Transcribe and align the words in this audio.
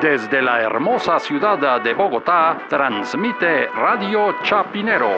Desde 0.00 0.42
la 0.42 0.60
hermosa 0.60 1.18
ciudad 1.18 1.80
de 1.80 1.94
Bogotá, 1.94 2.58
transmite 2.68 3.66
Radio 3.68 4.36
Chapinero. 4.42 5.10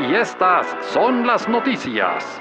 Y 0.00 0.14
estas 0.16 0.66
son 0.80 1.24
las 1.24 1.48
noticias. 1.48 2.40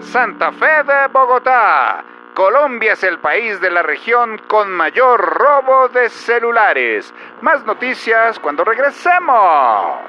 Santa 0.00 0.52
Fe 0.52 0.82
de 0.84 1.06
Bogotá. 1.10 2.04
Colombia 2.34 2.92
es 2.92 3.02
el 3.02 3.18
país 3.18 3.58
de 3.62 3.70
la 3.70 3.82
región 3.82 4.38
con 4.46 4.70
mayor 4.70 5.20
robo 5.20 5.88
de 5.88 6.10
celulares. 6.10 7.14
Más 7.40 7.64
noticias 7.64 8.38
cuando 8.38 8.62
regresemos. 8.62 10.00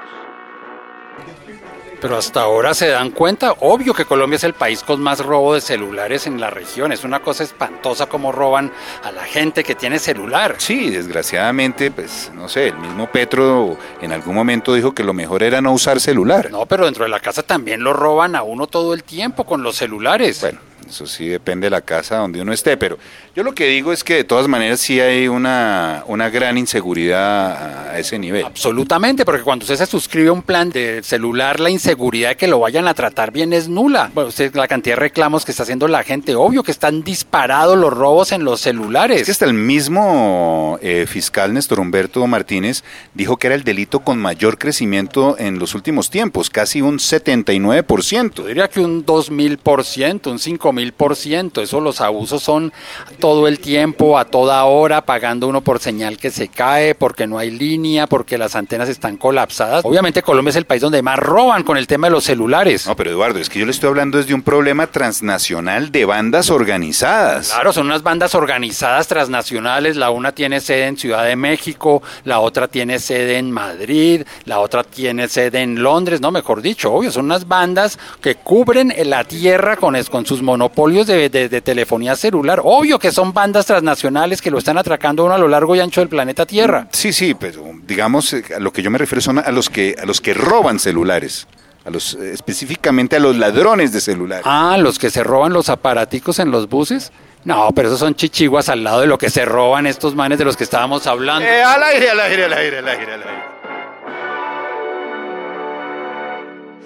Pero 2.00 2.16
hasta 2.16 2.42
ahora 2.42 2.74
se 2.74 2.88
dan 2.88 3.10
cuenta, 3.10 3.54
obvio 3.60 3.94
que 3.94 4.04
Colombia 4.04 4.36
es 4.36 4.44
el 4.44 4.54
país 4.54 4.82
con 4.82 5.00
más 5.00 5.20
robo 5.20 5.54
de 5.54 5.60
celulares 5.60 6.26
en 6.26 6.40
la 6.40 6.50
región. 6.50 6.90
Es 6.90 7.04
una 7.04 7.20
cosa 7.20 7.44
espantosa 7.44 8.06
cómo 8.06 8.32
roban 8.32 8.72
a 9.04 9.12
la 9.12 9.22
gente 9.22 9.62
que 9.62 9.74
tiene 9.74 9.98
celular. 9.98 10.56
Sí, 10.58 10.90
desgraciadamente, 10.90 11.90
pues 11.90 12.30
no 12.34 12.48
sé, 12.48 12.68
el 12.68 12.78
mismo 12.78 13.06
Petro 13.10 13.76
en 14.00 14.12
algún 14.12 14.34
momento 14.34 14.74
dijo 14.74 14.92
que 14.92 15.04
lo 15.04 15.14
mejor 15.14 15.42
era 15.42 15.60
no 15.60 15.72
usar 15.72 16.00
celular. 16.00 16.50
No, 16.50 16.66
pero 16.66 16.86
dentro 16.86 17.04
de 17.04 17.10
la 17.10 17.20
casa 17.20 17.42
también 17.42 17.84
lo 17.84 17.92
roban 17.92 18.34
a 18.34 18.42
uno 18.42 18.66
todo 18.66 18.94
el 18.94 19.04
tiempo 19.04 19.44
con 19.44 19.62
los 19.62 19.76
celulares. 19.76 20.40
Bueno, 20.40 20.58
eso 20.92 21.06
sí 21.06 21.26
depende 21.26 21.66
de 21.66 21.70
la 21.70 21.80
casa 21.80 22.18
donde 22.18 22.40
uno 22.40 22.52
esté, 22.52 22.76
pero 22.76 22.98
yo 23.34 23.42
lo 23.42 23.54
que 23.54 23.66
digo 23.66 23.92
es 23.92 24.04
que 24.04 24.16
de 24.16 24.24
todas 24.24 24.46
maneras 24.46 24.80
sí 24.80 25.00
hay 25.00 25.26
una, 25.26 26.04
una 26.06 26.28
gran 26.28 26.58
inseguridad 26.58 27.90
a 27.90 27.98
ese 27.98 28.18
nivel. 28.18 28.44
Absolutamente, 28.44 29.24
porque 29.24 29.42
cuando 29.42 29.62
usted 29.62 29.76
se 29.76 29.86
suscribe 29.86 30.28
a 30.28 30.32
un 30.32 30.42
plan 30.42 30.70
de 30.70 31.02
celular, 31.02 31.58
la 31.58 31.70
inseguridad 31.70 32.30
de 32.30 32.36
que 32.36 32.46
lo 32.46 32.60
vayan 32.60 32.88
a 32.88 32.94
tratar 32.94 33.32
bien 33.32 33.52
es 33.54 33.68
nula. 33.68 34.10
Bueno, 34.14 34.28
usted 34.28 34.54
la 34.54 34.68
cantidad 34.68 34.96
de 34.96 35.00
reclamos 35.00 35.44
que 35.44 35.50
está 35.52 35.62
haciendo 35.62 35.88
la 35.88 36.02
gente, 36.02 36.34
obvio 36.34 36.62
que 36.62 36.70
están 36.70 37.02
disparados 37.02 37.78
los 37.78 37.92
robos 37.92 38.32
en 38.32 38.44
los 38.44 38.60
celulares. 38.60 39.20
Es 39.20 39.26
que 39.26 39.32
hasta 39.32 39.46
el 39.46 39.54
mismo 39.54 40.78
eh, 40.82 41.06
fiscal 41.08 41.54
Néstor 41.54 41.80
Humberto 41.80 42.26
Martínez 42.26 42.84
dijo 43.14 43.38
que 43.38 43.46
era 43.46 43.56
el 43.56 43.64
delito 43.64 44.00
con 44.00 44.18
mayor 44.18 44.58
crecimiento 44.58 45.36
en 45.38 45.58
los 45.58 45.74
últimos 45.74 46.10
tiempos, 46.10 46.50
casi 46.50 46.82
un 46.82 46.98
79%. 46.98 48.34
Yo 48.34 48.46
diría 48.46 48.68
que 48.68 48.80
un 48.80 49.06
2000%, 49.06 50.30
un 50.30 50.38
5000%. 50.38 50.81
Eso 50.90 51.80
los 51.80 52.00
abusos 52.00 52.42
son 52.42 52.72
todo 53.18 53.48
el 53.48 53.58
tiempo, 53.58 54.18
a 54.18 54.24
toda 54.24 54.64
hora, 54.64 55.04
pagando 55.04 55.48
uno 55.48 55.60
por 55.60 55.78
señal 55.78 56.18
que 56.18 56.30
se 56.30 56.48
cae, 56.48 56.94
porque 56.94 57.26
no 57.26 57.38
hay 57.38 57.50
línea, 57.50 58.06
porque 58.06 58.38
las 58.38 58.56
antenas 58.56 58.88
están 58.88 59.16
colapsadas. 59.16 59.84
Obviamente 59.84 60.22
Colombia 60.22 60.50
es 60.50 60.56
el 60.56 60.64
país 60.64 60.82
donde 60.82 61.02
más 61.02 61.18
roban 61.18 61.62
con 61.62 61.76
el 61.76 61.86
tema 61.86 62.06
de 62.06 62.12
los 62.12 62.24
celulares. 62.24 62.86
No, 62.86 62.96
pero 62.96 63.10
Eduardo, 63.10 63.38
es 63.38 63.48
que 63.48 63.58
yo 63.58 63.64
le 63.64 63.72
estoy 63.72 63.88
hablando 63.88 64.18
desde 64.18 64.34
un 64.34 64.42
problema 64.42 64.86
transnacional 64.86 65.92
de 65.92 66.04
bandas 66.04 66.50
organizadas. 66.50 67.50
Claro, 67.52 67.72
son 67.72 67.86
unas 67.86 68.02
bandas 68.02 68.34
organizadas 68.34 69.06
transnacionales. 69.06 69.96
La 69.96 70.10
una 70.10 70.32
tiene 70.32 70.60
sede 70.60 70.86
en 70.86 70.96
Ciudad 70.96 71.24
de 71.24 71.36
México, 71.36 72.02
la 72.24 72.40
otra 72.40 72.68
tiene 72.68 72.98
sede 72.98 73.38
en 73.38 73.50
Madrid, 73.50 74.22
la 74.44 74.60
otra 74.60 74.84
tiene 74.84 75.28
sede 75.28 75.60
en 75.62 75.82
Londres, 75.82 76.20
no, 76.20 76.30
mejor 76.30 76.62
dicho, 76.62 76.92
obvio, 76.92 77.10
son 77.10 77.26
unas 77.26 77.46
bandas 77.46 77.98
que 78.20 78.36
cubren 78.36 78.92
la 79.04 79.24
tierra 79.24 79.76
con, 79.76 79.96
con 80.04 80.26
sus 80.26 80.42
monopolios 80.62 81.06
de, 81.08 81.28
de- 81.28 81.48
de 81.48 81.60
telefonía 81.60 82.14
celular. 82.14 82.60
Obvio 82.62 82.98
que 82.98 83.10
son 83.10 83.32
bandas 83.32 83.66
transnacionales 83.66 84.40
que 84.40 84.50
lo 84.50 84.58
están 84.58 84.78
atracando 84.78 85.22
a 85.22 85.26
uno 85.26 85.34
a 85.34 85.38
lo 85.38 85.48
largo 85.48 85.74
y 85.74 85.80
ancho 85.80 86.00
del 86.00 86.08
planeta 86.08 86.46
Tierra. 86.46 86.86
Sí, 86.92 87.12
sí, 87.12 87.34
pero 87.34 87.64
digamos, 87.84 88.32
eh, 88.32 88.44
a 88.54 88.60
lo 88.60 88.72
que 88.72 88.80
yo 88.82 88.90
me 88.90 88.98
refiero 88.98 89.20
son 89.20 89.38
a 89.40 89.50
los 89.50 89.68
que, 89.68 89.96
a 90.00 90.06
los 90.06 90.20
que 90.20 90.34
roban 90.34 90.78
celulares, 90.78 91.48
a 91.84 91.90
los, 91.90 92.14
eh, 92.14 92.32
específicamente 92.32 93.16
a 93.16 93.18
los 93.18 93.36
ladrones 93.36 93.92
de 93.92 94.00
celulares. 94.00 94.44
Ah, 94.46 94.76
los 94.78 94.98
que 95.00 95.10
se 95.10 95.24
roban 95.24 95.52
los 95.52 95.68
aparaticos 95.68 96.38
en 96.38 96.50
los 96.52 96.68
buses. 96.68 97.10
No, 97.44 97.70
pero 97.74 97.88
esos 97.88 97.98
son 97.98 98.14
chichiguas 98.14 98.68
al 98.68 98.84
lado 98.84 99.00
de 99.00 99.08
lo 99.08 99.18
que 99.18 99.28
se 99.28 99.44
roban 99.44 99.88
estos 99.88 100.14
manes 100.14 100.38
de 100.38 100.44
los 100.44 100.56
que 100.56 100.62
estábamos 100.62 101.08
hablando. 101.08 101.44
Eh, 101.48 101.60
al 101.60 101.82
aire, 101.82 102.10
al 102.10 102.20
aire, 102.20 102.44
al 102.44 102.52
aire, 102.52 102.78
al 102.78 102.88
aire, 102.88 103.14
al 103.14 103.20
aire. 103.22 103.42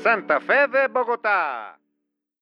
Santa 0.02 0.40
Fe 0.40 0.66
de 0.68 0.86
Bogotá. 0.88 1.76